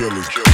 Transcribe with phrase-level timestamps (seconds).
[0.00, 0.49] killers.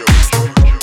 [0.00, 0.77] All